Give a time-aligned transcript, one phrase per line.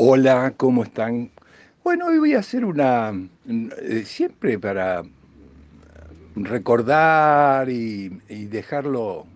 [0.00, 1.28] Hola, ¿cómo están?
[1.82, 3.12] Bueno, hoy voy a hacer una,
[3.48, 5.02] eh, siempre para
[6.36, 9.26] recordar y, dejarlo,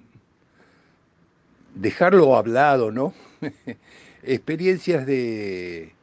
[1.75, 3.12] dejarlo hablado, ¿no?
[4.22, 5.95] Experiencias de,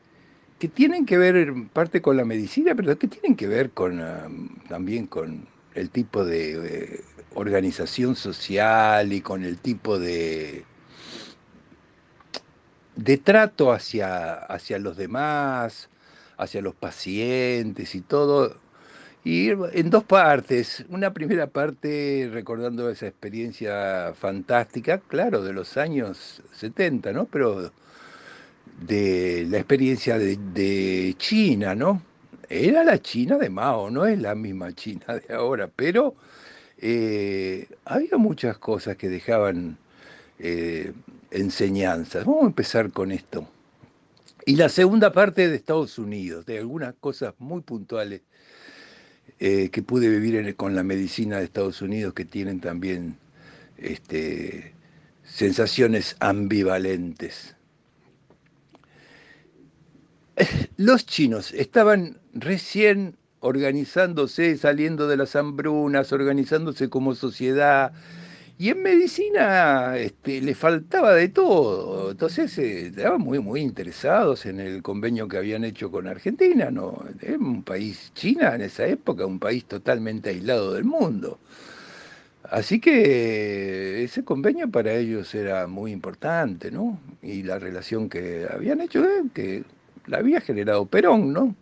[0.60, 4.02] que tienen que ver en parte con la medicina, pero que tienen que ver con,
[4.02, 4.28] ah,
[4.68, 7.02] también con el tipo de
[7.34, 10.66] organización social y con el tipo de,
[13.04, 15.90] de trato hacia, hacia los demás,
[16.38, 18.58] hacia los pacientes y todo.
[19.24, 20.86] Y en dos partes.
[20.90, 27.26] Una primera parte recordando esa experiencia fantástica, claro, de los años 70, ¿no?
[27.26, 27.72] Pero
[28.82, 32.02] de la experiencia de, China, ¿no?
[32.50, 36.16] Era la China de Mao, no es la misma China de ahora, pero
[36.80, 39.78] eh, había muchas cosas que dejaban
[40.40, 40.94] eh,
[41.32, 42.26] enseñanzas.
[42.26, 43.48] Vamos a empezar con esto.
[44.46, 48.22] Y la segunda parte de Estados Unidos, de algunas cosas muy puntuales
[49.40, 53.18] eh, que pude vivir con la medicina de Estados Unidos que tienen también
[53.78, 54.74] este,
[55.24, 57.56] sensaciones ambivalentes.
[60.78, 67.94] Los chinos estaban recién organizándose, saliendo de las hambrunas, organizándose como sociedad,
[68.62, 72.12] y en medicina este, le faltaba de todo.
[72.12, 76.70] Entonces eh, estaban muy, muy interesados en el convenio que habían hecho con Argentina.
[76.70, 77.02] ¿no?
[77.40, 81.40] Un país, China en esa época, un país totalmente aislado del mundo.
[82.44, 87.00] Así que ese convenio para ellos era muy importante, ¿no?
[87.22, 89.64] Y la relación que habían hecho, eh, que
[90.08, 91.56] la había generado Perón, ¿no?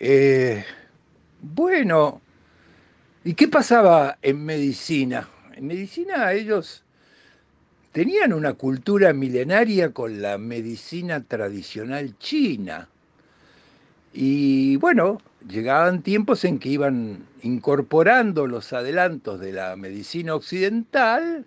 [0.00, 0.64] Eh,
[1.40, 2.20] bueno,
[3.24, 5.28] ¿y qué pasaba en medicina?
[5.56, 6.84] En medicina ellos
[7.92, 12.90] tenían una cultura milenaria con la medicina tradicional china.
[14.12, 21.46] Y bueno, llegaban tiempos en que iban incorporando los adelantos de la medicina occidental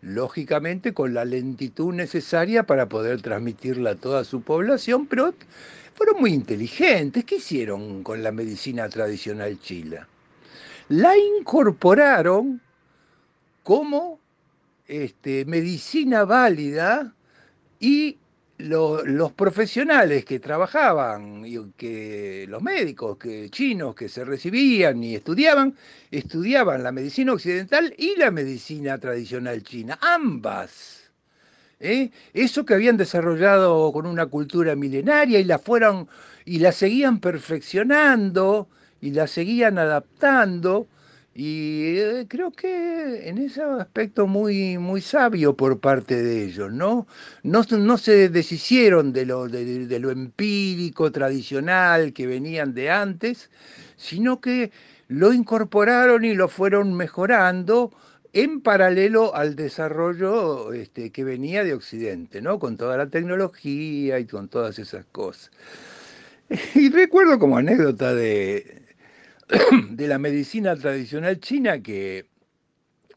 [0.00, 5.34] lógicamente con la lentitud necesaria para poder transmitirla a toda su población, pero
[5.94, 7.26] fueron muy inteligentes.
[7.26, 10.08] ¿Qué hicieron con la medicina tradicional chila?
[10.88, 12.62] La incorporaron
[13.70, 14.18] como
[14.88, 17.14] este, medicina válida
[17.78, 18.18] y
[18.58, 25.76] los profesionales que trabajaban, y que los médicos que, chinos que se recibían y estudiaban,
[26.10, 31.08] estudiaban la medicina occidental y la medicina tradicional china, ambas.
[31.78, 32.10] ¿eh?
[32.34, 36.08] Eso que habían desarrollado con una cultura milenaria y la fueron
[36.44, 38.68] y la seguían perfeccionando
[39.00, 40.88] y la seguían adaptando
[41.34, 47.06] y eh, creo que en ese aspecto muy, muy sabio por parte de ellos, ¿no?
[47.44, 53.50] No, no se deshicieron de lo, de, lo empírico, tradicional que venían de antes,
[53.96, 54.72] sino que
[55.08, 57.92] lo incorporaron y lo fueron mejorando
[58.32, 62.58] en paralelo al desarrollo este, que venía de Occidente, ¿no?
[62.58, 65.50] Con toda la tecnología y con todas esas cosas.
[66.74, 68.79] Y recuerdo como anécdota de,
[69.90, 72.26] de la medicina tradicional china que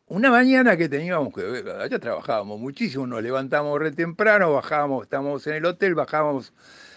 [0.07, 5.55] una mañana que teníamos que, allá trabajábamos muchísimo, nos levantamos re temprano, bajábamos, estábamos en
[5.55, 6.53] el hotel, bajábamos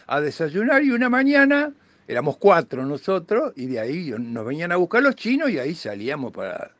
[0.07, 1.73] a desayunar y una mañana
[2.09, 6.33] éramos cuatro nosotros y de ahí nos venían a buscar los chinos y ahí salíamos
[6.33, 6.73] para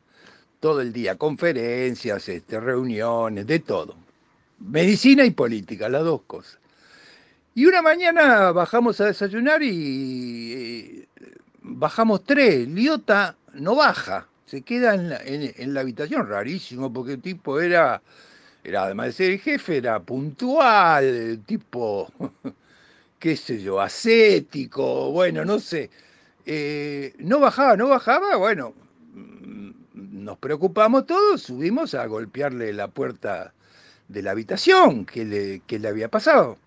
[0.59, 3.95] todo el día, conferencias, este, reuniones, de todo.
[4.59, 6.59] Medicina y política, las dos cosas.
[7.53, 11.06] Y una mañana bajamos a desayunar y
[11.67, 18.01] bajamos tres, Liota no baja, se queda en la, habitación, rarísimo, porque el tipo era,
[18.63, 22.11] era, además de ser el jefe, era puntual, tipo,
[23.19, 25.89] qué sé yo, ascético, bueno, no sé.
[26.45, 28.73] Eh, no bajaba, no bajaba, bueno,
[29.13, 33.53] mm, nos preocupamos todos, subimos a golpearle la puerta
[34.07, 36.57] de la habitación que le, que le había pasado.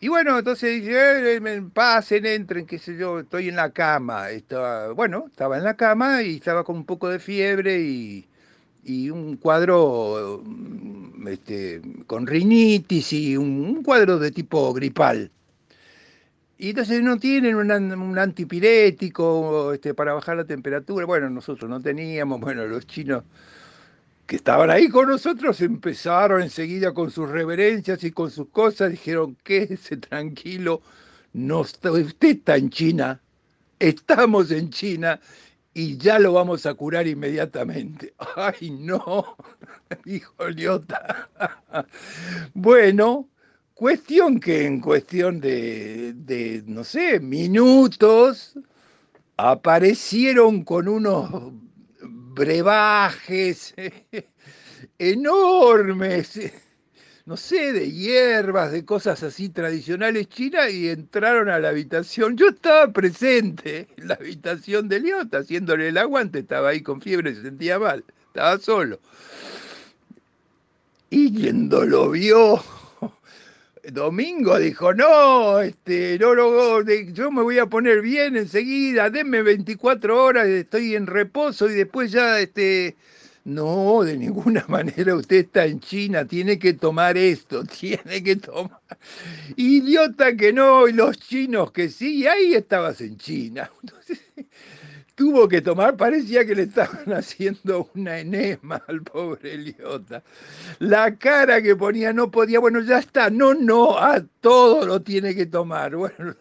[0.00, 4.30] Y bueno, entonces dice, eh, pasen, entren, qué sé yo, estoy en la cama.
[4.30, 8.26] Estaba, bueno, estaba en la cama y estaba con un poco de fiebre y,
[9.10, 15.30] un cuadro mm, este, con rinitis y un, cuadro de tipo gripal.
[16.58, 21.06] Y entonces no tienen un, un antipirético este, para bajar la temperatura.
[21.06, 23.24] Bueno, nosotros no teníamos, bueno, los chinos
[24.26, 29.36] que estaban ahí con nosotros empezaron enseguida con sus reverencias y con sus cosas, dijeron,
[29.44, 30.82] quédese tranquilo,
[31.32, 31.90] no usted
[32.20, 33.20] está en China,
[33.78, 35.20] estamos en China
[35.74, 38.14] y ya lo vamos a curar inmediatamente.
[38.36, 39.36] Ay, no,
[40.04, 41.28] dijo Liota.
[42.54, 43.28] bueno,
[43.76, 48.54] Cuestión que en cuestión de, de, no sé, minutos,
[49.36, 51.52] aparecieron con unos
[52.36, 53.74] brebajes
[54.98, 56.38] enormes,
[57.24, 62.36] no sé, de hierbas, de cosas así tradicionales chinas y entraron a la habitación.
[62.36, 67.34] Yo estaba presente en la habitación de Liota, haciéndole el aguante, estaba ahí con fiebre,
[67.34, 69.00] se sentía mal, estaba solo.
[71.08, 72.62] Y yendo lo vio,
[73.92, 76.34] Domingo dijo, no, este, no,
[77.12, 82.10] yo me voy a poner bien enseguida, denme 24 horas, estoy en reposo y después
[82.10, 82.96] ya, este,
[83.44, 88.80] no, de ninguna manera usted está en China, tiene que tomar esto, tiene que tomar.
[89.54, 93.70] Idiota que no, y los chinos que sí, y ahí estabas en China.
[95.16, 100.22] tuvo que tomar, parecía que le estaban haciendo una enema al pobre Eliota.
[100.78, 105.34] La cara que ponía no podía, bueno, ya está, no, no, a todo lo tiene
[105.34, 105.96] que tomar.
[106.06, 106.36] Bueno,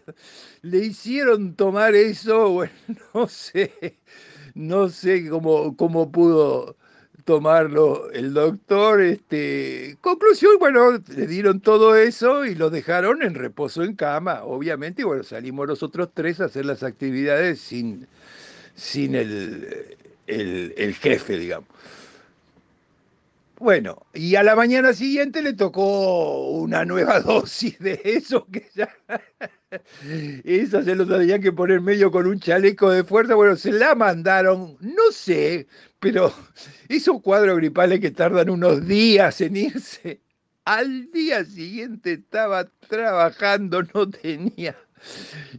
[0.62, 2.74] le hicieron tomar eso, bueno,
[3.14, 3.98] no sé,
[4.56, 6.76] no sé cómo, cómo pudo
[7.26, 9.02] tomarlo el doctor.
[9.02, 15.02] Este, conclusión, bueno, le dieron todo eso y lo dejaron en reposo en cama, obviamente,
[15.02, 18.08] y bueno, salimos los otros tres a hacer las actividades sin
[18.76, 21.70] sin el, el, jefe, digamos.
[23.58, 28.94] Bueno, y a la mañana siguiente le tocó una nueva dosis de eso que ya.
[30.44, 33.36] Esa se lo tenían que poner medio con un chaleco de fuerza.
[33.36, 35.68] Bueno, se la mandaron, no sé,
[36.00, 36.34] pero
[36.90, 40.22] esos cuadros gripales que tardan unos días en irse.
[40.66, 44.76] Al día siguiente estaba trabajando, no tenía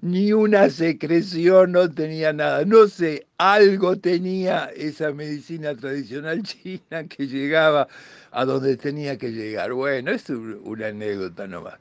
[0.03, 2.65] ni una secreción, no tenía nada.
[2.65, 7.89] No sé, algo tenía esa medicina tradicional china que llegaba
[8.31, 9.73] a donde tenía que llegar.
[9.73, 11.75] Bueno, es una anécdota nomás.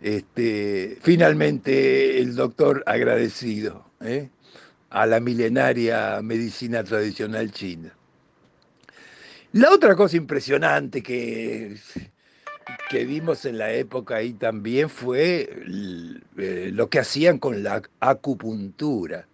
[0.00, 4.28] Este, finalmente el doctor agradecido ¿eh?
[4.90, 7.94] a la milenaria medicina tradicional china.
[9.52, 11.76] La otra cosa impresionante que
[12.88, 15.48] que vimos en la época ahí también fue
[16.38, 19.26] eh, lo que hacían con la acupuntura.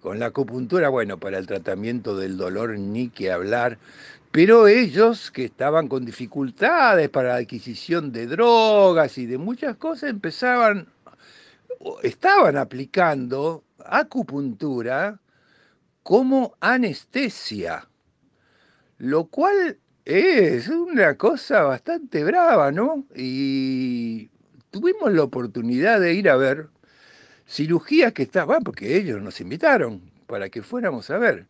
[0.00, 3.78] Con la acupuntura, bueno, para el tratamiento del dolor ni que hablar,
[4.32, 10.10] pero ellos que estaban con dificultades para la adquisición de drogas y de muchas cosas,
[10.10, 10.86] empezaban,
[12.02, 15.20] estaban aplicando acupuntura
[16.02, 17.86] como anestesia,
[18.98, 19.78] lo cual
[20.10, 23.04] es una cosa bastante brava, ¿no?
[23.14, 24.28] Y
[24.72, 26.68] tuvimos la oportunidad de ir a ver
[27.46, 31.46] cirugías que estaban, porque ellos nos invitaron para que fuéramos a ver.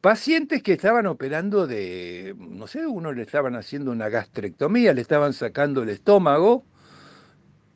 [0.00, 5.32] Pacientes que estaban operando de, no sé, uno le estaban haciendo una gastrectomía, le estaban
[5.32, 6.64] sacando el estómago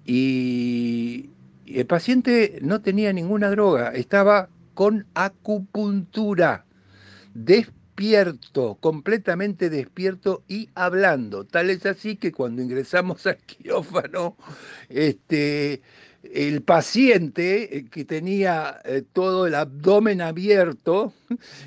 [0.05, 1.31] y
[1.67, 6.65] el paciente no tenía ninguna droga, estaba con acupuntura
[8.01, 11.45] despierto, completamente despierto y hablando.
[11.45, 14.39] Tal es así que cuando ingresamos al quirófano,
[14.89, 15.83] este,
[16.23, 21.13] el paciente eh, que tenía eh, todo el abdomen abierto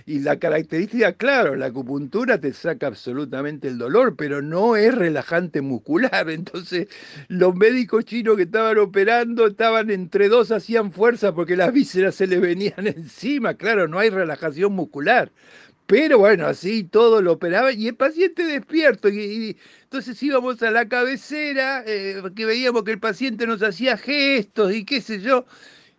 [0.08, 5.62] y la característica, claro, la acupuntura te saca absolutamente el dolor, pero no es relajante
[5.62, 6.30] muscular.
[6.32, 6.88] Entonces,
[7.28, 12.26] los médicos chinos que estaban operando estaban entre dos, hacían fuerza porque las vísceras se
[12.26, 13.54] le venían encima.
[13.54, 15.32] Claro, no hay relajación muscular.
[15.86, 19.10] Pero bueno, así todo lo operaba y el paciente despierto.
[19.10, 24.74] Y, entonces íbamos a la cabecera, eh, que veíamos que el paciente nos hacía gestos
[24.74, 25.46] y qué sé yo.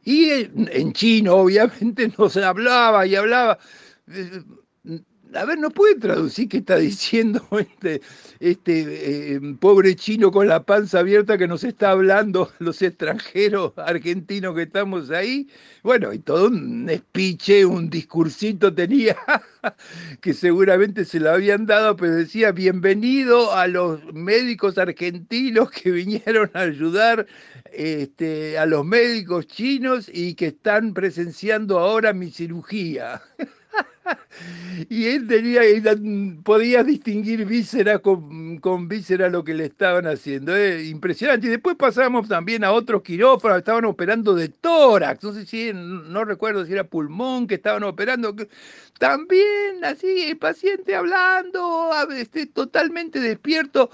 [0.04, 3.58] Y en, chino, obviamente, nos hablaba y hablaba.
[4.08, 4.42] Eh,
[5.34, 8.00] a ver, ¿no puede traducir qué está diciendo este,
[8.40, 14.54] este eh, pobre chino con la panza abierta que nos está hablando los extranjeros argentinos
[14.54, 15.48] que estamos ahí?
[15.82, 19.16] Bueno, y todo un speech, un discursito tenía
[20.20, 26.50] que seguramente se lo habían dado, pero decía, bienvenido a los médicos argentinos que vinieron
[26.54, 27.26] a ayudar
[27.72, 33.22] este, a los médicos chinos y que están presenciando ahora mi cirugía.
[34.88, 35.62] y él tenía,
[36.42, 40.54] podía distinguir víscera con, víscera lo que le estaban haciendo.
[40.56, 40.84] ¿eh?
[40.84, 41.46] impresionante.
[41.46, 46.24] Y después pasamos también a otros quirófanos, estaban operando de tórax, no sé si, no
[46.24, 48.34] recuerdo si era pulmón que estaban operando.
[48.98, 53.90] También así, el paciente hablando, este, totalmente despierto.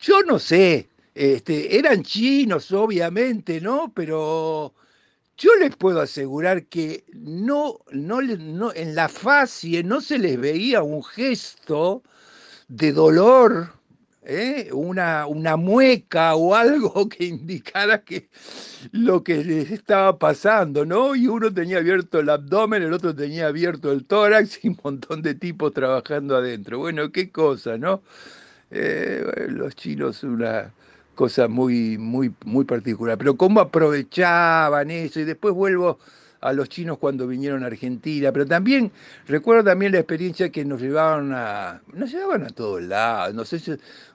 [0.00, 3.92] Yo no sé, este, eran chinos, obviamente, ¿no?
[3.94, 4.74] Pero
[5.40, 8.20] yo les puedo asegurar que no, no,
[8.74, 12.02] en la facie no se les veía un gesto
[12.68, 13.72] de dolor
[14.22, 14.68] ¿eh?
[14.72, 18.28] una, una mueca o algo que indicara que
[18.92, 21.14] lo que les estaba pasando, ¿no?
[21.16, 25.22] Y uno tenía abierto el abdomen, el otro tenía abierto el tórax y un montón
[25.22, 26.78] de tipos trabajando adentro.
[26.78, 28.02] Bueno, qué cosa, ¿no?
[28.70, 30.72] Eh, los chinos, una
[31.14, 33.18] cosa muy, muy, muy particular.
[33.18, 35.98] Pero cómo aprovechaban eso, y después vuelvo
[36.40, 38.90] a los chinos cuando vinieron a Argentina, pero también
[39.26, 43.60] recuerdo también la experiencia que nos llevaban a, nos llevaban a todos lados, no sé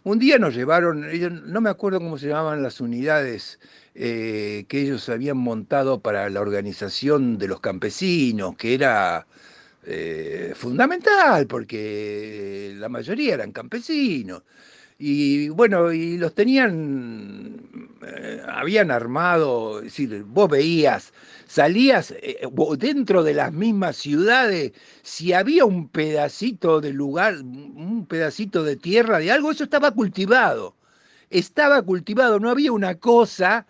[0.03, 3.59] un día nos llevaron, ellos, no me acuerdo cómo se llamaban las unidades
[3.93, 9.27] eh, que ellos habían montado para la organización de los campesinos, que era
[9.85, 14.43] eh, fundamental, porque la mayoría eran campesinos.
[14.97, 21.11] Y bueno, y los tenían, eh, habían armado, es decir, vos veías,
[21.47, 22.39] salías eh,
[22.77, 24.71] dentro de las mismas ciudades,
[25.01, 30.75] si había un pedacito de lugar, un pedacito de tierra, de algo, eso estaba cultivado.
[31.29, 33.65] Estaba cultivado, no había una cosa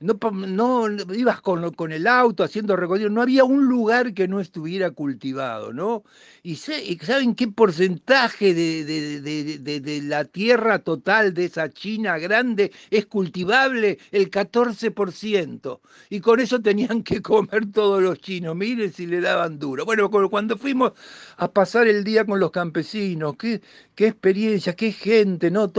[0.00, 4.40] no, no ibas con, con, el auto haciendo recorrido, no había un lugar que no
[4.40, 6.04] estuviera cultivado, ¿no?
[6.42, 13.98] Y, ¿saben qué porcentaje de, de, la tierra total de esa China grande es cultivable?
[14.10, 15.80] El 14%.
[16.10, 19.84] Y con eso tenían que comer todos los chinos, miren si le daban duro.
[19.84, 20.92] Bueno, cuando fuimos
[21.36, 23.62] a pasar el día con los campesinos, qué,
[23.94, 25.72] qué experiencia, qué gente, ¿no?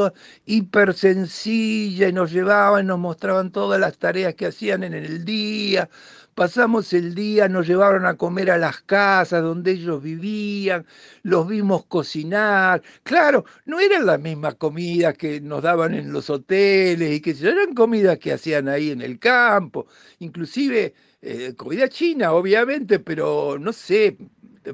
[0.45, 5.89] hiper sencilla, y nos llevaban, nos mostraban todas las tareas que hacían en el día.
[6.35, 10.85] Pasamos el día, nos llevaron a comer a las casas donde ellos vivían,
[11.23, 12.83] los vimos cocinar.
[13.01, 17.73] Claro, no eran las mismas comidas que nos daban en los hoteles y que eran
[17.73, 19.87] comidas que hacían ahí en el campo,
[20.19, 20.93] inclusive
[21.23, 24.17] eh, comida china, obviamente, pero no sé,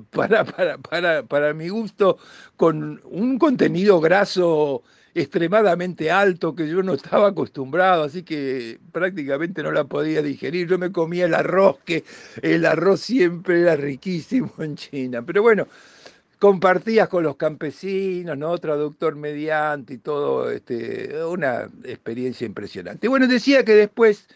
[0.10, 2.18] para, para, para, para mi gusto,
[2.58, 4.84] con un contenido graso
[5.14, 10.68] extremadamente alto que yo no estaba acostumbrado, así que prácticamente no la podía digerir.
[10.68, 12.04] Yo me comía el arroz, que
[12.42, 15.22] el arroz siempre era riquísimo en China.
[15.24, 15.68] Pero bueno,
[16.40, 18.58] compartías con los campesinos, ¿no?
[18.58, 23.08] Traductor mediante y todo, este, una experiencia impresionante.
[23.08, 24.28] Bueno, decía que después,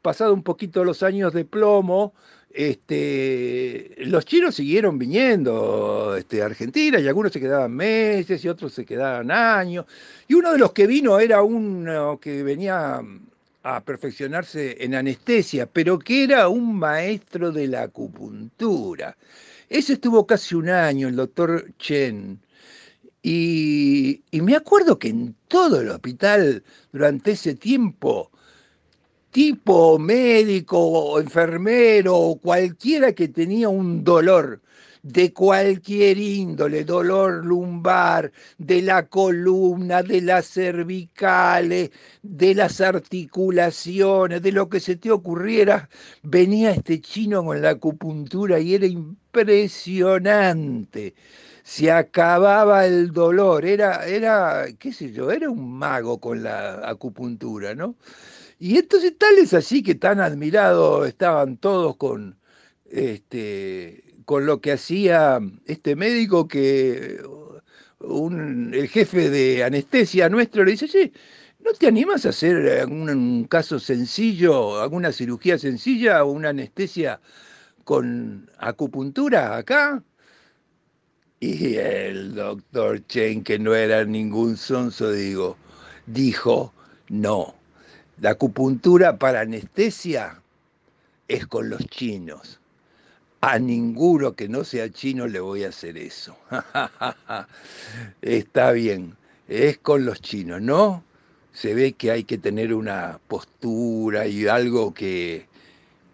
[0.00, 2.14] pasado un poquito los años de plomo,
[2.52, 8.72] este, los chinos siguieron viniendo este, a Argentina y algunos se quedaban meses y otros
[8.72, 9.86] se quedaban años.
[10.26, 13.02] Y uno de los que vino era uno que venía
[13.62, 19.16] a perfeccionarse en anestesia, pero que era un maestro de la acupuntura.
[19.68, 22.40] Ese estuvo casi un año, el doctor Chen.
[23.22, 28.29] Y me acuerdo que en todo el hospital durante ese tiempo
[29.30, 34.60] tipo médico o enfermero o cualquiera que tenía un dolor
[35.02, 41.90] de cualquier índole, dolor lumbar, de la columna, de las cervicales,
[42.22, 45.88] de las articulaciones, de lo que se te ocurriera,
[46.22, 51.14] venía este chino con la acupuntura y era impresionante.
[51.62, 57.74] Se acababa el dolor, era, era, qué sé yo, era un mago con la acupuntura,
[57.74, 57.96] ¿no?
[58.60, 62.38] Y entonces tal es así que tan admirados estaban todos con,
[62.90, 67.22] este, con lo que hacía este médico que
[68.00, 71.10] el jefe de anestesia nuestro le dice, sí,
[71.60, 77.18] ¿no te animas a hacer un caso sencillo, alguna cirugía sencilla o una anestesia
[77.84, 80.04] con acupuntura acá?
[81.40, 85.56] Y el doctor Chen, que no era ningún sonso, digo,
[86.06, 86.74] dijo,
[87.08, 87.59] no
[88.20, 90.42] la acupuntura para anestesia
[91.28, 92.60] es con los chinos.
[93.40, 96.36] A ninguno que no sea chino le voy a hacer eso.
[98.22, 99.16] Está bien,
[99.48, 101.02] es con los chinos, ¿no?
[101.52, 105.46] Se ve que hay que tener una postura y algo que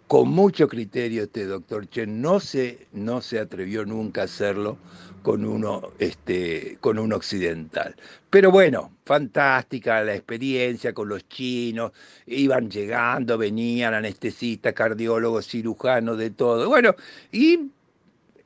[0.06, 4.78] con mucho criterio este doctor Chen no se, no se atrevió nunca a hacerlo
[5.22, 7.96] con uno, este, con un occidental.
[8.30, 11.90] Pero bueno, fantástica la experiencia con los chinos,
[12.26, 16.68] iban llegando, venían anestesistas, cardiólogos, cirujanos, de todo.
[16.68, 16.94] Bueno,
[17.32, 17.72] y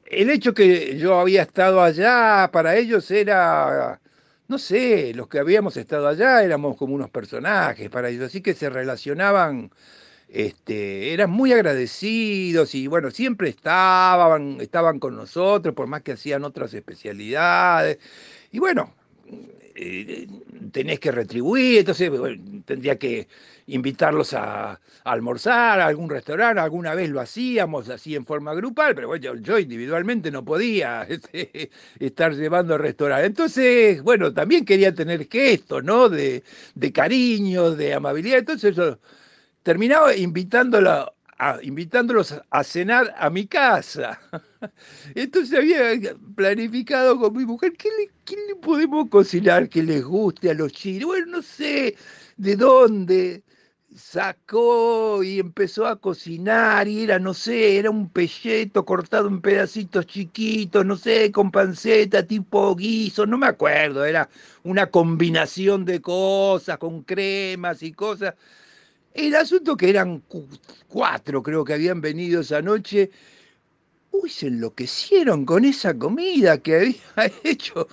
[0.07, 4.00] el hecho que yo había estado allá, para ellos era,
[4.49, 8.55] no sé, los que habíamos estado allá éramos como unos personajes para ellos, así que
[8.55, 9.71] se relacionaban
[10.33, 16.45] este, eran muy agradecidos y bueno, siempre estaban, estaban con nosotros, por más que hacían
[16.45, 17.99] otras especialidades.
[18.53, 18.95] Y bueno,
[19.75, 20.27] eh,
[20.73, 22.11] tenés que retribuir, entonces
[22.65, 23.29] tendría que
[23.67, 29.09] invitarlos a, almorzar a algún restaurante, alguna vez lo hacíamos así en forma grupal, pero
[29.09, 33.27] bueno, yo, individualmente no podía este, estar llevando al restaurante.
[33.27, 36.09] Entonces, bueno, también quería tener gestos, ¿no?
[36.09, 36.45] De,
[36.75, 38.99] de cariño, de amabilidad, entonces yo
[39.62, 41.12] terminaba invitándolo
[41.62, 44.21] invitándolos a cenar a mi casa.
[45.14, 50.73] Entonces había planificado con mi mujer, ¿qué le, podemos cocinar que les guste a los
[50.73, 51.07] chinos?
[51.07, 51.97] Bueno, no sé
[52.37, 53.43] de dónde
[53.97, 60.07] sacó y empezó a cocinar y era, no sé, era un pelleto cortado en pedacitos
[60.07, 64.29] chiquitos, no sé, con panceta tipo guiso, no me acuerdo, era
[64.62, 68.35] una combinación de cosas, con cremas y cosas.
[69.14, 70.23] El asunto que eran
[70.88, 73.11] cuatro, creo que habían venido esa noche.
[74.12, 76.76] Uy, se enloquecieron con esa comida que
[77.17, 77.88] había hecho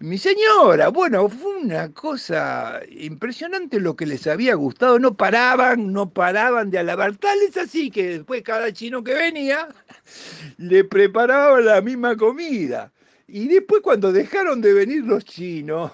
[0.00, 0.88] mi señora.
[0.88, 4.98] Bueno, fue una cosa impresionante lo que les había gustado.
[4.98, 7.16] No paraban, no paraban de alabar.
[7.16, 9.68] Tal es así que después cada chino que venía
[10.58, 12.92] le preparaba la misma comida.
[13.26, 15.92] Y después cuando dejaron de venir los chinos,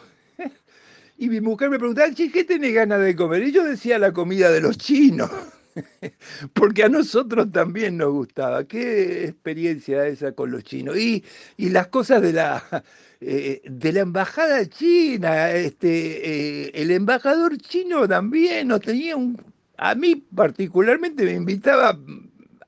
[1.21, 3.43] y mi mujer me preguntaba, ¿qué tenés ganas de comer?
[3.43, 5.31] Y yo decía la comida de los chinos,
[6.55, 8.65] porque a nosotros también nos gustaba.
[8.65, 10.97] Qué experiencia esa con los chinos.
[10.97, 11.23] Y,
[11.59, 12.65] las cosas de la,
[13.21, 19.37] eh, de la embajada china, este, eh, el embajador chino también nos tenía un...
[19.77, 21.99] A mí particularmente me invitaba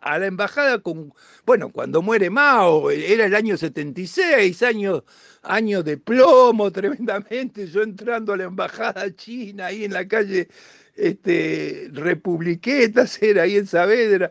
[0.03, 1.13] a la embajada con,
[1.47, 5.03] bueno, cuando muere Mao, era el año 76, años
[5.43, 10.49] años de plomo tremendamente, yo entrando a la embajada china ahí en la calle
[10.97, 14.31] este, Republiquetas, era ahí en Saavedra,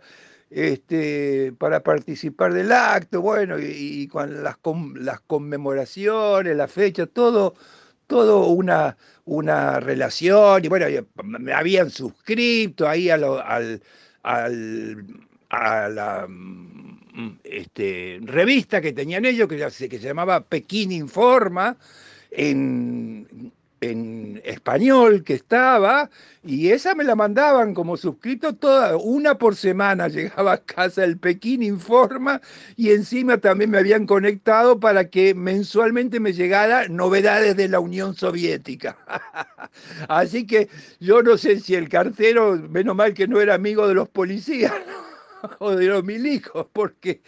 [0.49, 4.57] este, para participar del acto, bueno, y, con las,
[4.95, 7.55] las conmemoraciones, la fecha, todo,
[8.07, 10.85] todo una, una relación, y bueno,
[11.23, 13.81] me habían suscrito ahí al,
[15.51, 16.27] a la
[17.13, 21.75] Mm, este, revista que tenían ellos, que, se, que se llamaba Pekín Informa,
[22.31, 26.09] en, en, español que estaba,
[26.41, 31.17] y esa me la mandaban como suscrito toda, una por semana llegaba a casa el
[31.17, 32.39] Pekín Informa,
[32.77, 38.15] y encima también me habían conectado para que mensualmente me llegara novedades de la Unión
[38.15, 38.97] Soviética.
[40.07, 40.69] Así que
[41.01, 44.71] yo no sé si el cartero, menos mal que no era amigo de los policías,
[45.59, 46.03] de los
[46.73, 47.21] porque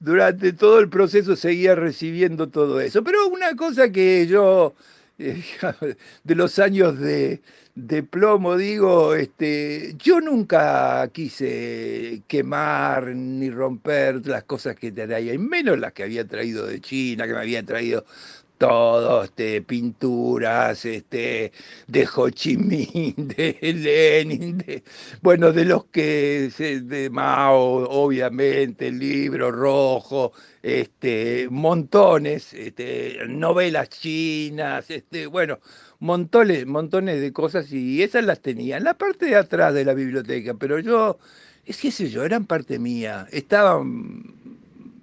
[0.00, 3.02] durante todo el proceso seguía recibiendo todo eso.
[3.04, 4.74] Pero una cosa que yo,
[5.18, 5.42] eh,
[6.24, 7.40] de los años de,
[8.10, 15.78] plomo, digo, este, yo nunca quise quemar ni romper las cosas que traía, y menos
[15.78, 18.04] las que había traído de China, que me había traído
[18.62, 21.50] todo, este, pinturas, este,
[21.88, 24.64] de Ho Chi Minh, de Lenin,
[25.20, 26.48] bueno, de los que,
[26.84, 35.58] de Mao, obviamente, el libro rojo, este, montones, este, novelas chinas, este, bueno,
[35.98, 39.94] montones, montones de cosas y esas las tenía en la parte de atrás de la
[39.94, 41.18] biblioteca, pero yo,
[41.64, 44.22] es que sé yo, eran parte mía, estaban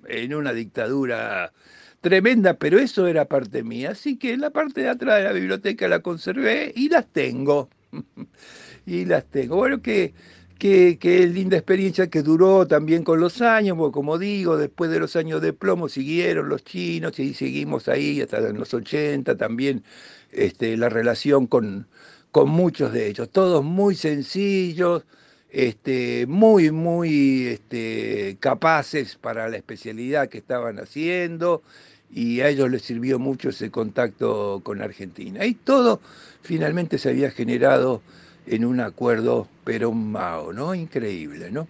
[0.08, 1.52] en una dictadura
[2.02, 3.92] tremenda, pero eso era parte mía.
[3.92, 7.70] Así que la parte de atrás de la biblioteca la conservé y las tengo.
[8.86, 9.58] y las tengo.
[9.58, 10.14] Bueno, que,
[10.58, 15.16] qué linda experiencia que duró también con los años, porque como digo, después de los
[15.16, 19.84] años de plomo siguieron los chinos y seguimos ahí hasta en los 80 también
[20.32, 21.88] este, la relación con,
[22.32, 25.06] con muchos de ellos, todos muy sencillos,
[25.52, 31.64] este, muy, muy este, capaces para la especialidad que estaban haciendo
[32.12, 35.46] y a ellos les sirvió mucho ese contacto con Argentina.
[35.46, 36.02] Y todo
[36.42, 38.02] finalmente se había generado
[38.48, 40.74] en un acuerdo Perón-Mao, ¿no?
[40.74, 41.68] Increíble, ¿no?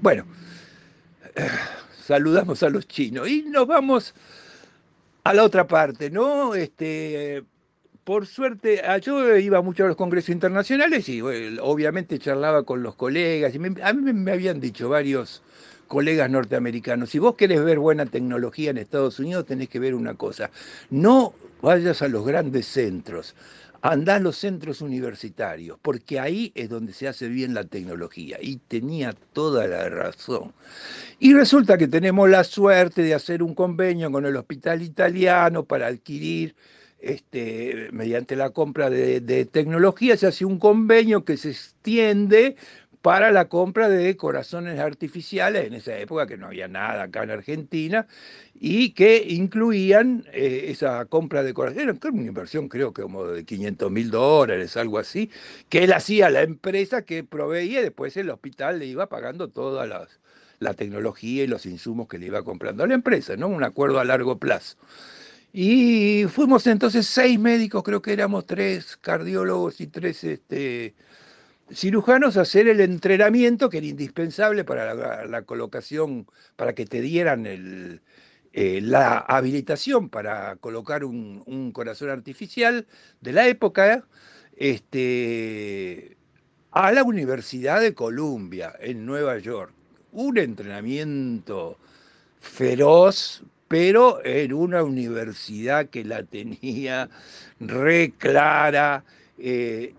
[0.00, 0.26] Bueno,
[2.04, 4.14] saludamos a los chinos y nos vamos
[5.24, 6.54] a la otra parte, ¿no?
[6.54, 7.44] Este,
[8.08, 12.94] por suerte, ah, yo iba mucho a los congresos internacionales y obviamente charlaba con los
[12.94, 15.42] colegas y a mí me habían dicho varios
[15.88, 20.14] colegas norteamericanos, si vos querés ver buena tecnología en Estados Unidos, tenés que ver una
[20.14, 20.50] cosa,
[20.88, 23.34] no vayas a los grandes centros,
[23.82, 28.38] andá a los centros universitarios, porque ahí es donde se hace bien la tecnología.
[28.40, 30.54] Y tenía toda la razón.
[31.18, 35.88] Y resulta que tenemos la suerte de hacer un convenio con el Hospital Italiano para
[35.88, 36.56] adquirir
[37.00, 42.56] este, mediante la compra de, de, tecnología, se hace un convenio que se extiende
[43.02, 47.30] para la compra de corazones artificiales en esa época que no había nada acá en
[47.30, 48.06] Argentina
[48.54, 53.44] y que incluían eh, esa compra de corazones, era una inversión creo que como de
[53.44, 55.30] 500 mil dólares, algo así,
[55.68, 59.86] que él hacía la empresa que proveía y después el hospital le iba pagando toda
[60.58, 63.46] la tecnología y los insumos que le iba comprando a la empresa, ¿no?
[63.48, 64.76] Un acuerdo a largo plazo.
[65.52, 70.94] Y fuimos entonces seis médicos, creo que éramos tres cardiólogos y tres este,
[71.72, 77.46] cirujanos a hacer el entrenamiento que era indispensable para la, colocación, para que te dieran
[77.46, 78.02] el,
[78.52, 82.86] eh, la habilitación para colocar un, corazón artificial
[83.20, 84.06] de la época
[84.56, 86.16] este,
[86.72, 89.72] a la Universidad de Columbia en Nueva York.
[90.12, 91.78] Un entrenamiento
[92.40, 97.08] feroz, pero en una universidad que la tenía
[97.60, 99.04] re clara,
[99.38, 99.94] eh,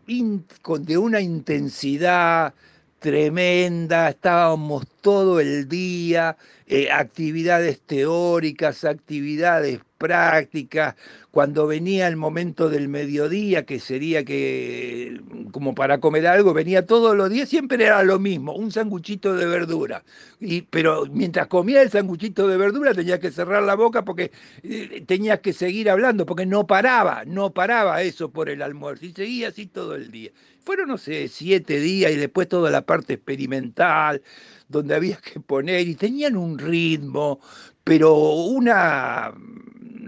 [0.79, 2.53] de una intensidad
[2.99, 10.95] tremenda, estábamos todo el día, eh, actividades teóricas, actividades prácticas,
[11.31, 17.15] cuando venía el momento del mediodía, que sería que como para comer algo, venía todos
[17.15, 20.03] los días, siempre era lo mismo, un sanguchito de verdura.
[20.39, 24.31] Y, pero mientras comía el sanguchito de verdura tenía que cerrar la boca porque
[24.63, 29.11] eh, tenía que seguir hablando, porque no paraba, no paraba eso por el almuerzo, y
[29.11, 30.31] seguía así todo el día.
[30.63, 34.21] Fueron, no sé, siete días y después toda la parte experimental,
[34.69, 37.41] donde había que poner, y tenían un ritmo,
[37.83, 39.33] pero una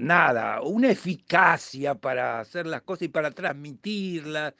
[0.01, 4.53] nada, una eficacia para hacer las cosas y para transmitirlas.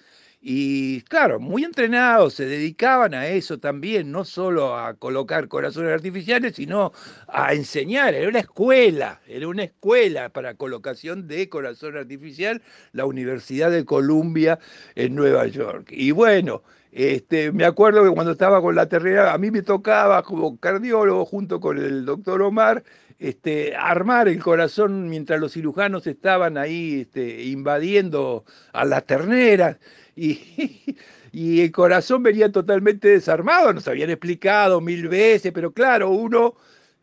[0.43, 6.55] Y claro, muy entrenados, se dedicaban a eso también, no solo a colocar corazones artificiales,
[6.55, 6.93] sino
[7.27, 8.15] a enseñar.
[8.15, 12.61] Era una escuela, era una escuela para colocación de corazón artificial,
[12.91, 14.57] la Universidad de Columbia
[14.95, 15.89] en Nueva York.
[15.91, 20.23] Y bueno, este, me acuerdo que cuando estaba con la terrera, a mí me tocaba
[20.23, 22.83] como cardiólogo junto con el doctor Omar,
[23.17, 29.77] este, armar el corazón mientras los cirujanos estaban ahí este, invadiendo a las terneras
[30.15, 30.97] y,
[31.31, 36.55] y, el corazón venía totalmente desarmado, nos habían explicado mil veces, pero claro, uno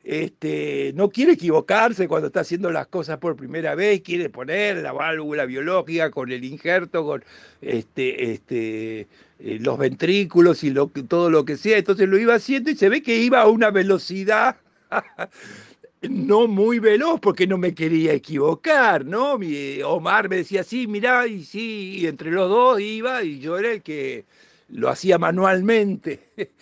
[0.09, 4.93] este, no quiere equivocarse cuando está haciendo las cosas por primera vez, quiere poner la
[4.93, 7.25] válvula biológica con el injerto, con
[7.61, 9.07] este, este,
[9.39, 13.03] eh, los ventrículos y todo lo que sea, entonces lo iba haciendo y se ve
[13.03, 14.57] que iba a una velocidad
[16.03, 19.39] no muy veloz porque no me quería equivocar, ¿no?
[19.87, 23.73] Omar me decía, sí, mirá, y sí, y entre los dos iba y yo era
[23.73, 24.25] el que
[24.69, 26.21] lo hacía manualmente.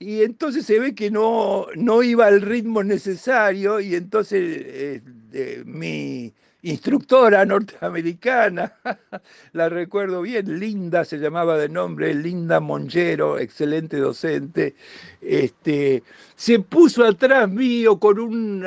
[0.00, 6.34] Y entonces se ve que no, no iba al ritmo necesario y entonces eh, mi
[6.62, 8.74] instructora norteamericana,
[9.52, 14.74] la recuerdo bien, Linda se llamaba de nombre, Linda Monjero, excelente docente,
[15.20, 16.02] este,
[16.38, 18.62] se puso atrás mío con un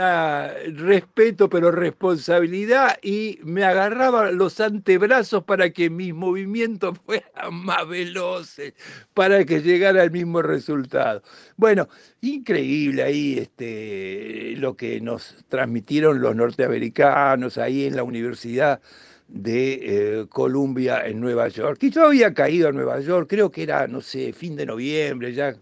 [0.76, 8.74] respeto pero responsabilidad y me agarraba los antebrazos para que mis movimientos fueran más veloces,
[9.14, 11.24] para que llegara al mismo resultado.
[11.56, 11.88] Bueno,
[12.20, 18.82] increíble ahí este, lo que nos transmitieron los norteamericanos ahí en la Universidad
[19.30, 21.82] de eh, Columbia en Nueva York.
[21.84, 25.34] Y yo había caído a Nueva York, creo que era, no sé, fin de noviembre,
[25.34, 25.56] ya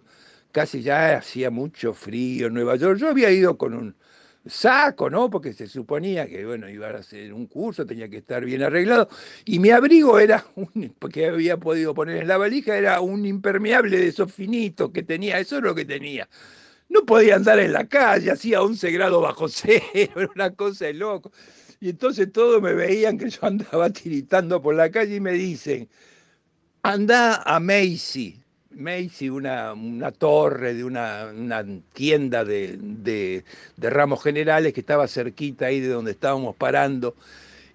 [0.52, 3.00] casi ya hacía mucho frío en Nueva York.
[3.00, 3.96] Yo había ido con un
[4.46, 5.30] saco, ¿no?
[5.30, 9.10] Porque se suponía que, bueno, iba a hacer un curso, tenía que estar bien arreglado.
[9.46, 10.96] Y mi abrigo era, un,
[11.28, 15.58] había podido poner en la valija, era un impermeable de esos finitos que tenía, eso
[15.58, 16.28] es lo que tenía.
[16.90, 20.94] No podía andar en la calle, hacía 11 grados bajo cero, era una cosa de
[20.96, 21.32] loco.
[21.80, 25.90] Y entonces todos me veían que yo andaba tiritando por la calle y me dicen,
[26.84, 28.39] anda a Macy,
[28.72, 31.32] Macy, una, una torre de una,
[31.94, 33.44] tienda de,
[33.78, 37.16] ramos generales que estaba cerquita ahí de donde estábamos parando.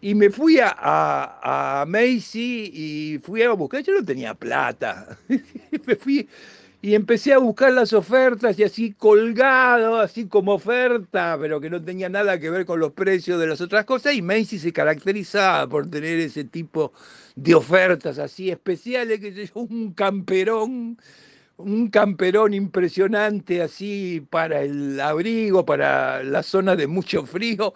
[0.01, 5.19] Y me fui a, a, Macy y fui a buscar, yo no tenía plata.
[5.87, 6.29] me fui
[6.85, 11.83] y empecé a buscar las ofertas y así colgado, así como oferta, pero que no
[11.83, 14.13] tenía nada que ver con los precios de las otras cosas.
[14.13, 16.93] Y Macy se caracterizaba por tener ese tipo
[17.37, 20.99] de ofertas así especiales, que un camperón,
[21.57, 27.73] un camperón impresionante así para el abrigo, para la zona de mucho frío.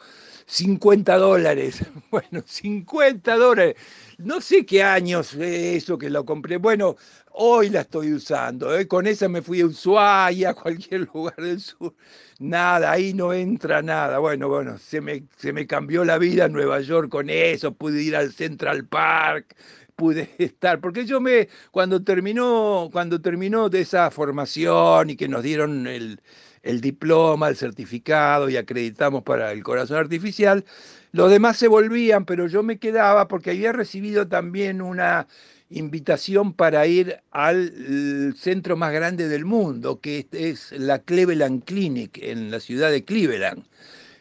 [0.49, 1.85] 50 dólares.
[2.11, 3.77] Bueno, 50 dólares.
[4.16, 6.57] No sé qué años eso que lo compré.
[6.57, 6.97] Bueno,
[7.40, 8.77] Hoy la estoy usando.
[8.77, 8.88] ¿eh?
[8.88, 11.94] Con esa me fui a Ushuaia, a cualquier lugar del sur.
[12.40, 14.18] Nada, ahí no entra nada.
[14.18, 17.72] Bueno, bueno, se me, se me cambió la vida en Nueva York con eso.
[17.72, 19.55] Pude ir al Central Park,
[19.94, 25.42] pude estar, porque yo me, cuando terminó, cuando terminó de esa formación y que nos
[25.44, 26.20] dieron el,
[26.62, 30.64] el diploma, el certificado y acreditamos para el corazón artificial,
[31.12, 35.27] los demás se volvían, pero yo me quedaba porque había recibido también una
[35.70, 42.50] invitación para ir al centro más grande del mundo, que es la Cleveland Clinic en
[42.50, 43.64] la ciudad de Cleveland,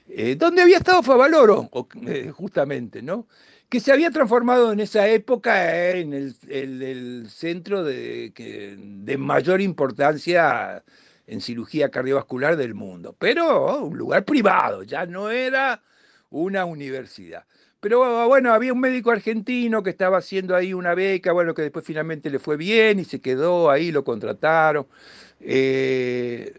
[0.10, 1.69] eh, donde había estado Favaloro,
[2.05, 3.27] eh, justamente, ¿no?
[3.69, 8.31] que se había transformado en esa época en el, centro de,
[8.77, 10.83] de, mayor importancia
[11.25, 15.81] en cirugía cardiovascular del mundo, pero un lugar privado, ya no era
[16.29, 17.45] una universidad.
[17.88, 21.86] Pero bueno, había un médico argentino que estaba haciendo ahí una beca, bueno, que después
[21.86, 24.88] finalmente le fue bien y se quedó ahí, lo contrataron.
[25.39, 26.54] Eh,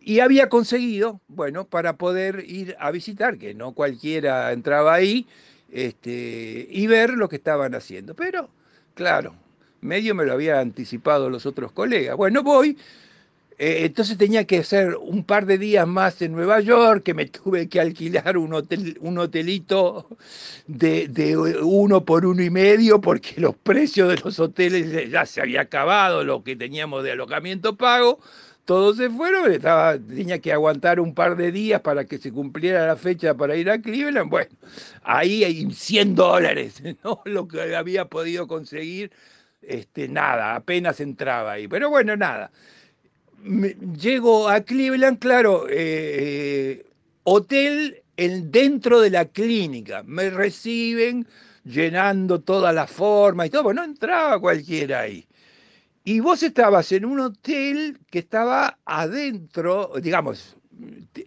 [0.00, 5.28] y había conseguido, bueno, para poder ir a visitar, que no cualquiera entraba ahí,
[5.70, 8.16] este, y ver lo que estaban haciendo.
[8.16, 8.50] Pero,
[8.94, 9.36] claro,
[9.80, 12.16] medio me lo había anticipado los otros colegas.
[12.16, 12.76] Bueno, voy,
[13.58, 17.26] eh, entonces tenía que hacer un par de días más en Nueva York, que me
[17.26, 20.08] tuve que alquilar un, hotel, un hotelito
[20.66, 25.62] de, uno por uno y medio, porque los precios de los hoteles ya se había
[25.62, 28.20] acabado, lo que teníamos de alojamiento pago.
[28.66, 32.86] Todos se fueron, estaba, tenía que aguantar un par de días para que se cumpliera
[32.86, 34.28] la fecha para ir a Cleveland.
[34.28, 34.50] Bueno,
[35.04, 37.22] ahí hay 100 dólares, ¿no?
[37.24, 39.12] Lo que había podido conseguir,
[39.62, 41.68] este, nada, apenas entraba ahí.
[41.68, 42.50] Pero bueno, nada
[43.44, 46.86] llego a Cleveland, claro, eh,
[47.24, 50.02] hotel en, dentro de la clínica.
[50.04, 51.26] Me reciben
[51.64, 53.72] llenando toda la forma y todo.
[53.72, 55.26] no entraba cualquiera ahí.
[56.04, 60.56] Y vos estabas en un hotel que estaba adentro, digamos,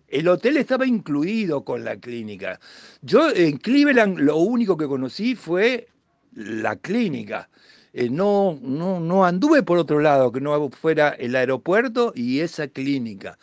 [0.08, 2.60] el hotel estaba incluido con la clínica.
[3.02, 5.88] Yo en Cleveland lo único que conocí fue
[6.34, 7.50] la clínica.
[7.94, 12.68] Eh, no, no, no anduve por otro lado, que no fuera el aeropuerto y esa
[12.68, 13.38] clínica,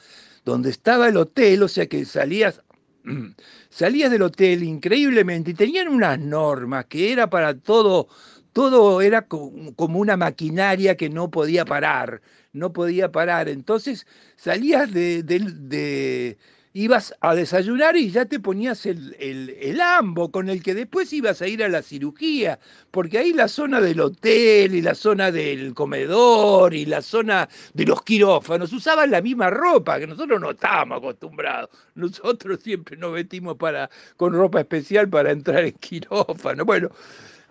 [0.44, 2.62] donde estaba el hotel, o sea que salías,
[3.70, 8.08] salías del hotel increíblemente y tenían unas normas que era para todo,
[8.52, 13.48] todo era como una maquinaria que no podía parar, no podía parar.
[13.48, 14.06] Entonces
[14.36, 16.38] salías de, de
[16.76, 21.40] ibas a desayunar y ya te ponías el, el, ambo con el que después ibas
[21.40, 22.58] a ir a la cirugía,
[22.90, 27.86] porque ahí la zona del hotel y la zona del comedor y la zona de
[27.86, 31.70] los quirófanos usaban la misma ropa, que nosotros no estábamos acostumbrados.
[31.94, 36.66] Nosotros siempre nos vestimos para, con ropa especial para entrar en quirófano.
[36.66, 36.90] Bueno,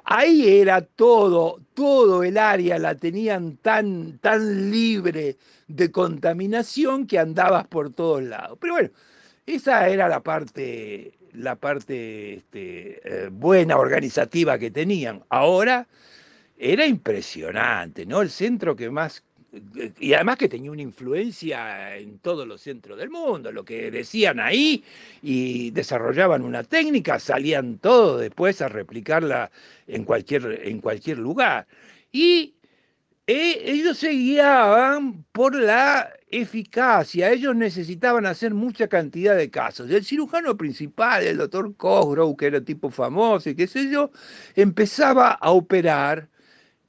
[0.03, 7.65] ahí era todo, todo el área la tenían tan, tan libre de contaminación que andabas
[7.65, 8.59] por todos lados.
[8.61, 8.89] Pero bueno,
[9.45, 15.23] esa era la parte, la parte este, eh, buena, organizativa que tenían.
[15.29, 15.87] Ahora
[16.57, 18.21] era impresionante, ¿no?
[18.21, 19.23] El centro que más
[19.99, 24.39] y además que tenía una influencia en todos los centros del mundo, lo que decían
[24.39, 24.83] ahí
[25.21, 29.51] y desarrollaban una técnica, salían todos después a replicarla
[29.87, 31.67] en cualquier, en cualquier lugar.
[32.11, 32.55] Y
[33.27, 39.89] eh, ellos se guiaban por la eficacia, ellos necesitaban hacer mucha cantidad de casos.
[39.89, 44.11] El cirujano principal, el doctor Cosgrove, que era tipo famoso y qué sé yo,
[44.55, 46.29] empezaba a operar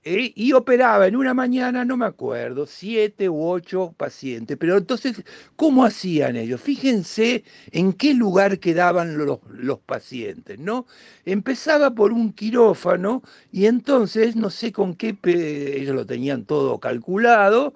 [0.05, 4.57] eh, y operaba en una mañana, no me acuerdo, siete u ocho pacientes.
[4.57, 5.25] Pero entonces,
[5.57, 6.61] ¿cómo hacían ellos?
[6.61, 10.87] Fíjense en qué lugar quedaban los, los pacientes, ¿no?
[11.25, 17.75] Empezaba por un quirófano y entonces, no sé con qué, ellos lo tenían todo calculado,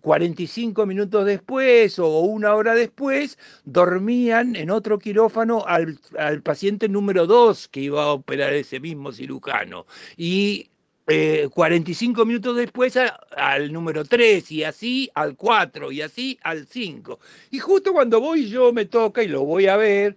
[0.00, 5.98] 45 eh, minutos después o una hora después, dormían en otro quirófano al,
[6.42, 9.86] paciente número 2 que iba a operar ese mismo cirujano.
[10.16, 10.68] Y
[11.52, 12.96] 45 eh, minutos después
[13.36, 17.18] al número 3 y así al 4 y así al 5.
[17.50, 20.16] Y justo cuando voy yo me toca y lo voy a ver,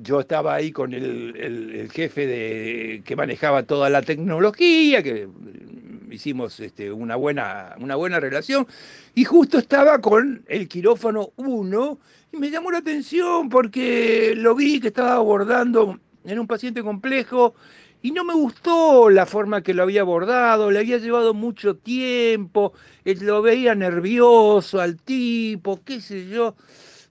[0.00, 5.28] yo estaba ahí con el, jefe de, que manejaba toda la tecnología, que
[6.10, 8.66] hicimos este, una, buena, una buena relación,
[9.14, 11.98] y justo estaba con el quirófano 1,
[12.32, 17.54] y me llamó la atención porque lo vi que estaba abordando en un paciente complejo,
[18.04, 22.72] y no me gustó la forma que lo había abordado, le había llevado mucho tiempo,
[23.04, 26.56] lo veía nervioso al tipo, qué sé yo.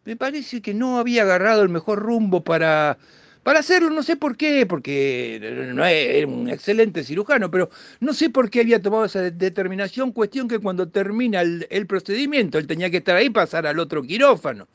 [0.05, 2.97] Me parece que no había agarrado el mejor rumbo para,
[3.43, 5.39] para hacerlo, no sé por qué, porque
[5.73, 10.47] no era un excelente cirujano, pero no sé por qué había tomado esa determinación, cuestión
[10.47, 14.67] que cuando termina el, procedimiento, él tenía que estar ahí y pasar al otro quirófano.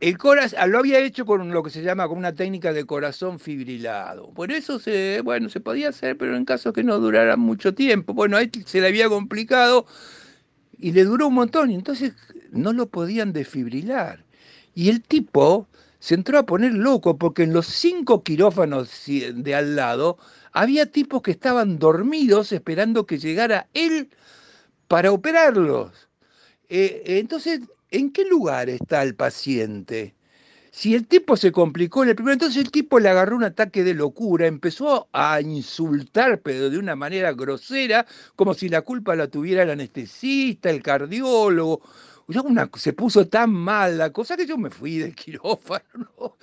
[0.00, 3.38] el corazón lo había hecho con lo que se llama con una técnica de corazón
[3.38, 4.30] fibrilado.
[4.32, 8.14] Por eso se, bueno, se podía hacer, pero en caso que no durara mucho tiempo.
[8.14, 9.86] Bueno, a se le había complicado
[10.78, 12.14] y le duró un montón y entonces
[12.50, 14.24] no lo podían desfibrilar.
[14.74, 19.76] Y el tipo se entró a poner loco porque en los cinco quirófanos de al
[19.76, 20.18] lado
[20.52, 24.10] había tipos que estaban dormidos esperando que llegara él
[24.88, 26.08] para operarlos.
[26.68, 27.60] Eh, entonces
[27.90, 30.14] ¿en qué lugar está el paciente?
[30.78, 33.82] Si el tipo se complicó en el primero, entonces el tipo le agarró un ataque
[33.82, 39.26] de locura, empezó a insultar, pero de una manera grosera, como si la culpa la
[39.26, 41.82] tuviera el anestesista, el cardiólogo,
[42.76, 46.36] se puso tan mal la cosa que yo me fui del quirófano,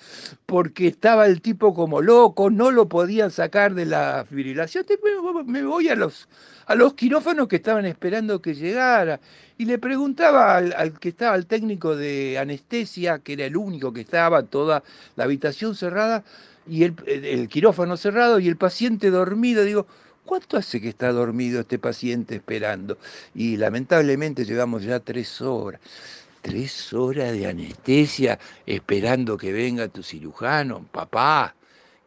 [0.45, 4.85] porque estaba el tipo como loco, no lo podían sacar de la fibrilación.
[5.45, 6.27] Me voy a los,
[6.65, 9.19] a los quirófanos que estaban esperando que llegara.
[9.57, 14.01] Y le preguntaba al, que estaba, el técnico de anestesia, que era el único que
[14.01, 14.83] estaba, toda
[15.15, 16.23] la habitación cerrada,
[16.67, 19.63] y el quirófano cerrado y el paciente dormido.
[19.63, 19.85] Digo,
[20.25, 22.97] ¿Cuánto hace que está dormido este paciente esperando?
[23.35, 25.79] Y lamentablemente llevamos ya tres horas.
[26.41, 30.83] Tres horas de anestesia esperando que venga tu cirujano.
[30.91, 31.55] Papá,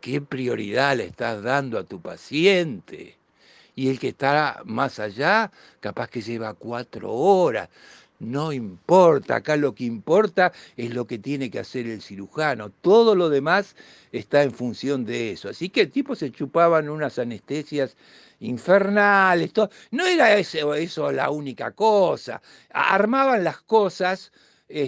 [0.00, 3.16] ¿qué prioridad le estás dando a tu paciente?
[3.76, 7.68] Y el que está más allá, capaz que lleva cuatro horas.
[8.20, 12.70] No importa, acá lo que importa es lo que tiene que hacer el cirujano.
[12.70, 13.76] Todo lo demás
[14.10, 15.48] está en función de eso.
[15.48, 17.96] Así que el tipo se chupaban unas anestesias
[18.40, 19.52] infernales.
[19.92, 22.42] No era eso, eso la única cosa.
[22.70, 24.32] Armaban las cosas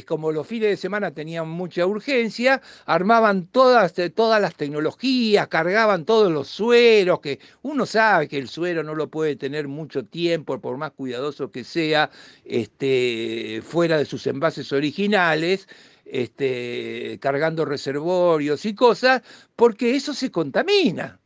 [0.06, 6.04] como los fines de semana tenían mucha urgencia, armaban todas, eh, todas las tecnologías, cargaban
[6.04, 10.60] todos los sueros, que uno sabe que el suero no lo puede tener mucho tiempo,
[10.60, 12.10] por más cuidadoso que sea,
[12.44, 15.68] este, fuera de sus envases originales,
[16.04, 19.22] este, cargando reservorios y cosas,
[19.56, 21.19] porque eso se contamina.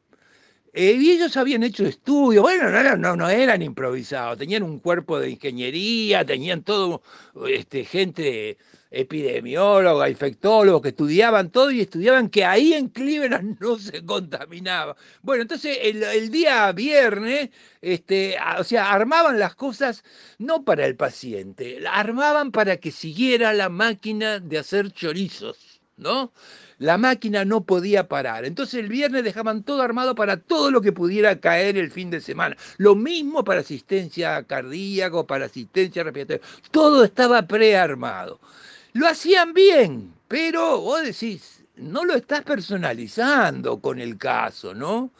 [0.77, 5.31] Eh, y ellos habían hecho estudios, bueno, no, no, eran improvisados, tenían un cuerpo de
[5.31, 7.01] ingeniería, tenían todo,
[7.49, 8.59] este, gente
[8.91, 14.97] epidemióloga, infectólogos, que estudiaban todo y estudiaban que ahí en Cleveland no se contaminaba.
[15.23, 20.03] Bueno, entonces el, día viernes, este, o sea, armaban las cosas
[20.39, 26.33] no para el paciente, armaban para que siguiera la máquina de hacer chorizos, ¿no?
[26.79, 28.45] La máquina no podía parar.
[28.45, 32.21] Entonces el viernes dejaban todo armado para todo lo que pudiera caer el fin de
[32.21, 32.57] semana.
[32.79, 36.43] Lo mismo para asistencia cardíaca, para asistencia respiratoria.
[36.71, 38.41] Todo estaba prearmado.
[38.93, 45.11] Lo hacían bien, pero vos decís, no lo estás personalizando con el caso, ¿no?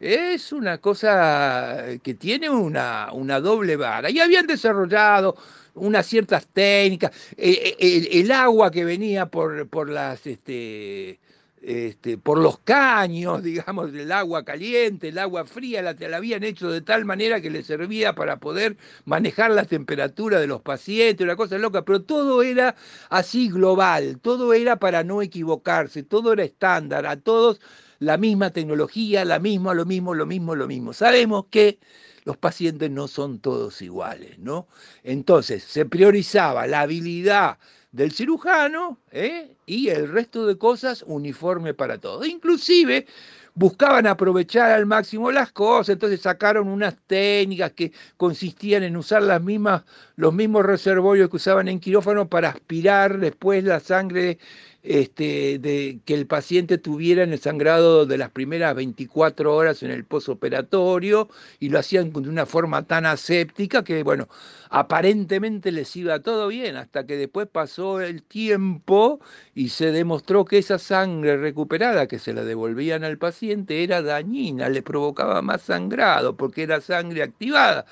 [0.00, 4.10] Es una cosa que tiene una, una doble vara.
[4.10, 5.36] Y habían desarrollado
[5.74, 10.26] unas ciertas técnicas, eh, eh, el, agua que venía por, por las...
[10.26, 11.18] Este,
[11.62, 16.70] este, por los caños, digamos, el agua caliente, el agua fría, la, la, habían hecho
[16.70, 21.36] de tal manera que le servía para poder manejar la temperatura de los pacientes, una
[21.36, 22.76] cosa loca, pero todo era
[23.10, 27.60] así global, todo era para no equivocarse, todo era estándar, a todos
[27.98, 30.92] la misma tecnología, la misma, lo mismo, lo mismo, lo mismo.
[30.94, 31.78] Sabemos que
[32.24, 34.66] los pacientes no son todos iguales, ¿no?
[35.02, 37.58] Entonces, se priorizaba la habilidad
[37.92, 39.56] del cirujano ¿eh?
[39.66, 42.26] y el resto de cosas uniforme para todos.
[42.26, 43.06] Inclusive
[43.54, 49.42] buscaban aprovechar al máximo las cosas, entonces sacaron unas técnicas que consistían en usar las
[49.42, 49.82] mismas,
[50.16, 54.38] los mismos reservorios que usaban en quirófano para aspirar después la sangre
[54.82, 59.90] este, de que el paciente tuviera en el sangrado de las primeras 24 horas en
[59.90, 64.28] el posoperatorio y lo hacían de una forma tan aséptica que, bueno,
[64.70, 69.20] aparentemente les iba todo bien, hasta que después pasó el tiempo
[69.54, 74.68] y se demostró que esa sangre recuperada que se la devolvían al paciente era dañina,
[74.68, 77.86] le provocaba más sangrado porque era sangre activada.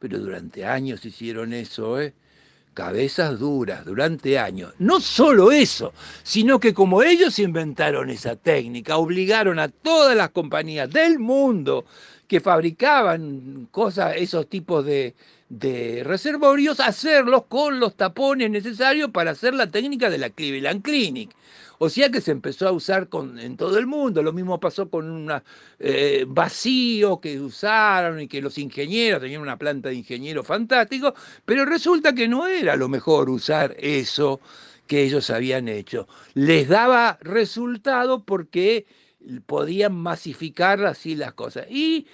[0.00, 2.14] Pero durante años hicieron eso, ¿eh?
[2.74, 4.72] Cabezas duras durante años.
[4.78, 10.90] No solo eso, sino que como ellos inventaron esa técnica, obligaron a todas las compañías
[10.90, 11.84] del mundo
[12.26, 15.14] que fabricaban cosas, esos tipos de,
[15.48, 20.82] de reservorios, a hacerlos con los tapones necesarios para hacer la técnica de la Cleveland
[20.82, 21.30] Clinic.
[21.84, 24.22] O sea que se empezó a usar con, en todo el mundo.
[24.22, 25.32] Lo mismo pasó con un
[25.80, 31.12] eh, vacío que usaron y que los ingenieros tenían una planta de ingenieros fantástico,
[31.44, 34.40] pero resulta que no era lo mejor usar eso
[34.86, 36.06] que ellos habían hecho.
[36.34, 38.86] Les daba resultado porque
[39.46, 41.66] podían masificar así las cosas.
[41.68, 42.06] Y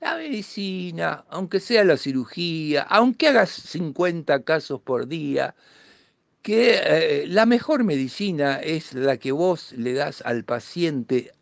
[0.00, 5.54] la medicina, aunque sea la cirugía, aunque hagas 50 casos por día,
[6.42, 11.32] que eh, la mejor medicina es la que vos le das al paciente,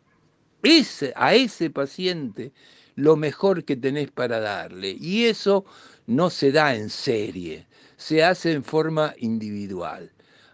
[0.63, 2.51] ese, a ese paciente,
[2.95, 4.95] lo mejor que tenés para darle.
[4.99, 5.65] Y eso
[6.07, 10.11] no se da en serie, se hace en forma individual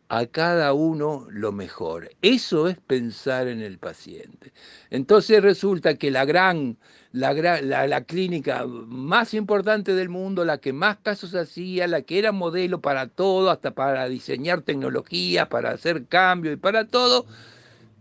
[0.09, 2.09] a cada uno lo mejor.
[2.21, 4.53] Eso es pensar en el paciente.
[4.89, 6.77] Entonces resulta que la gran,
[7.11, 12.31] la, la, clínica más importante del mundo, la que más casos hacía, la que era
[12.31, 17.25] modelo para todo, hasta para diseñar tecnología, para hacer cambios y para todo,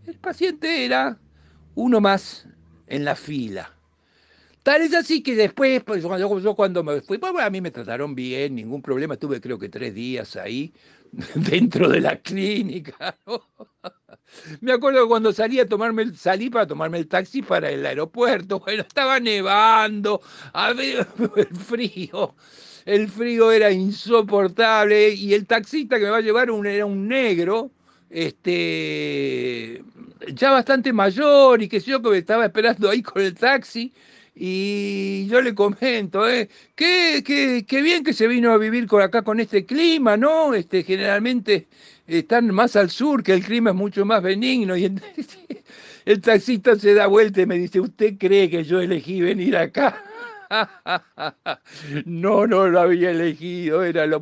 [0.05, 1.17] el paciente era
[1.75, 2.47] uno más
[2.87, 3.73] en la fila.
[4.67, 8.13] Tal es así que después, pues, yo, cuando me fui, pues, a mí me trataron
[8.15, 10.73] bien, ningún problema, estuve creo que tres días ahí,
[11.35, 13.17] dentro de la clínica.
[14.61, 18.59] Me acuerdo cuando salí a tomarme salí para tomarme el taxi para el aeropuerto.
[18.67, 20.21] Bueno, estaba nevando,
[21.35, 22.35] el frío.
[22.85, 27.71] El frío era insoportable y el taxista que me va a llevar era un negro,
[28.09, 29.83] este,
[30.33, 33.93] ya bastante mayor y que yo que me estaba esperando ahí con el taxi.
[34.39, 36.49] Y yo le comento, ¿eh?
[36.75, 40.53] Qué, qué, qué, bien que se vino a vivir con acá con este clima, ¿no?
[40.53, 41.67] Este, generalmente
[42.07, 44.77] están más al sur, que el clima es mucho más benigno.
[44.77, 44.85] Y
[46.05, 50.03] el taxista se da vuelta y me dice, ¿usted cree que yo elegí venir acá?
[52.05, 54.21] No, no lo había elegido, era lo,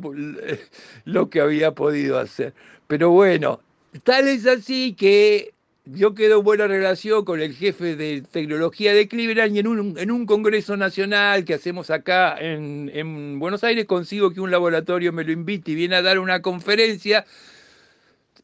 [1.04, 2.52] lo que había podido hacer.
[2.88, 3.60] Pero bueno,
[4.02, 5.54] tal es así que
[5.86, 9.98] yo quedo en buena relación con el jefe de tecnología de Cleveland y en un,
[9.98, 15.12] en un congreso nacional que hacemos acá en, en, Buenos Aires consigo que un laboratorio
[15.12, 17.24] me lo invite y viene a dar una conferencia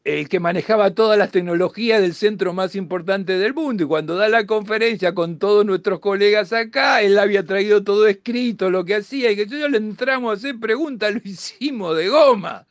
[0.05, 3.83] el que manejaba todas las tecnologías del centro más importante del mundo.
[3.83, 8.69] Y cuando da la conferencia con todos nuestros colegas acá, él había traído todo escrito,
[8.69, 12.65] lo que hacía y que yo le entramos a hacer preguntas, lo hicimos de goma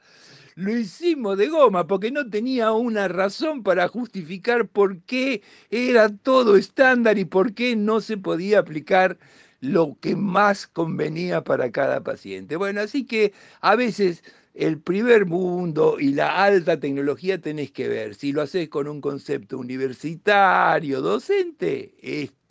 [0.55, 6.57] lo hicimos de goma porque no tenía una razón para justificar por qué era todo
[6.57, 9.19] estándar y por qué no se podía aplicar
[9.61, 12.57] lo que más convenía para cada paciente.
[12.57, 14.23] Bueno, así que a veces
[14.55, 18.15] el primer mundo y la alta tecnología tenés que ver.
[18.15, 21.95] Si lo haces con un concepto universitario, docente,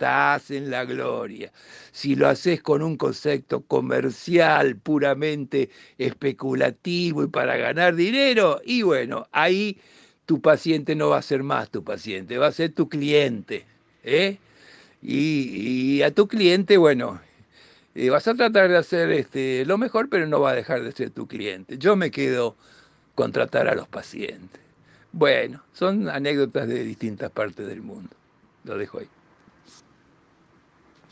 [0.02, 1.52] estás en la gloria.
[1.91, 9.28] Si lo haces con un concepto comercial, puramente especulativo y para ganar dinero, y bueno,
[9.32, 9.78] ahí
[10.26, 13.66] tu paciente no va a ser más tu paciente, va a ser tu cliente.
[14.04, 14.39] ¿eh?
[15.04, 17.22] Y, a tu cliente, bueno,
[17.93, 20.91] y vas a tratar de hacer este, lo mejor, pero no va a dejar de
[20.93, 21.78] ser tu cliente.
[21.78, 22.56] Yo me quedo
[23.14, 24.62] con tratar a los pacientes.
[25.12, 28.16] Bueno, son anécdotas de distintas partes del mundo.
[28.64, 29.08] Lo dejo ahí.